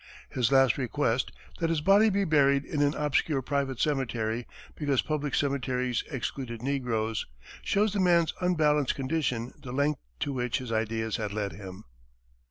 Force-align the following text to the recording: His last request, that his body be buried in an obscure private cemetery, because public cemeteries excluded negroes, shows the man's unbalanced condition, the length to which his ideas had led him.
His 0.31 0.51
last 0.51 0.79
request, 0.79 1.31
that 1.59 1.69
his 1.69 1.81
body 1.81 2.09
be 2.09 2.23
buried 2.23 2.65
in 2.65 2.81
an 2.81 2.95
obscure 2.95 3.43
private 3.43 3.79
cemetery, 3.79 4.47
because 4.75 5.03
public 5.03 5.35
cemeteries 5.35 6.03
excluded 6.09 6.63
negroes, 6.63 7.27
shows 7.61 7.93
the 7.93 7.99
man's 7.99 8.33
unbalanced 8.41 8.95
condition, 8.95 9.53
the 9.61 9.71
length 9.71 9.99
to 10.21 10.33
which 10.33 10.57
his 10.57 10.71
ideas 10.71 11.17
had 11.17 11.31
led 11.33 11.51
him. 11.51 11.83